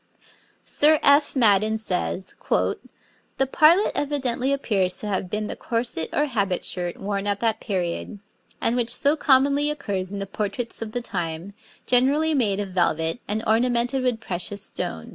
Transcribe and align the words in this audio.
Sir 0.65 0.99
F. 1.03 1.35
Madden 1.35 1.77
says: 1.77 2.33
'The 2.49 3.45
partlet 3.51 3.91
evidently 3.93 4.51
appears 4.51 4.97
to 4.97 5.05
have 5.07 5.29
been 5.29 5.45
the 5.45 5.55
corset 5.55 6.09
or 6.11 6.25
habit 6.25 6.65
shirt 6.65 6.97
worn 6.97 7.27
at 7.27 7.39
that 7.41 7.61
period, 7.61 8.17
and 8.59 8.75
which 8.75 8.89
so 8.89 9.15
commonly 9.15 9.69
occurs 9.69 10.11
in 10.11 10.17
the 10.17 10.25
portraits 10.25 10.81
of 10.81 10.93
the 10.93 11.03
time, 11.03 11.53
generally 11.85 12.33
made 12.33 12.59
of 12.59 12.69
velvet 12.69 13.19
and 13.27 13.43
ornamented 13.45 14.01
with 14.01 14.19
precious 14.19 14.63
stones.' 14.63 15.09